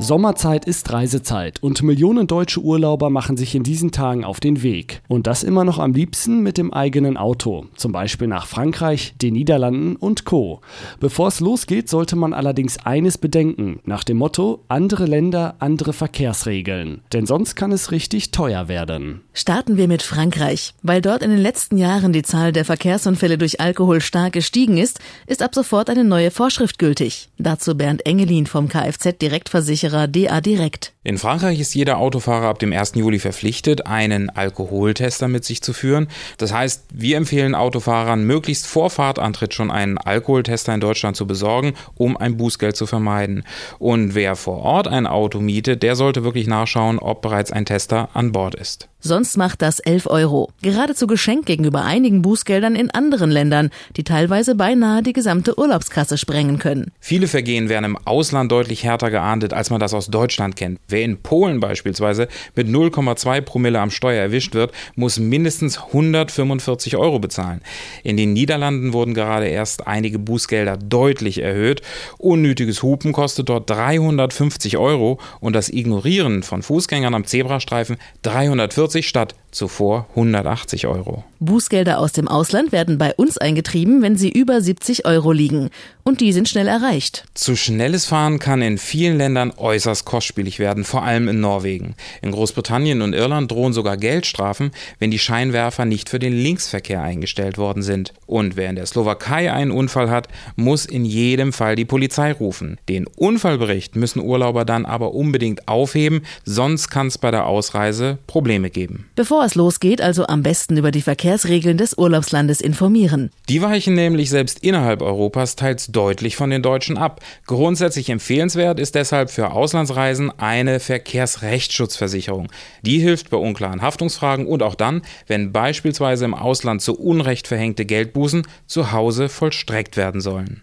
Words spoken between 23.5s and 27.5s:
Alkohol stark gestiegen ist, ist ab sofort eine neue Vorschrift gültig.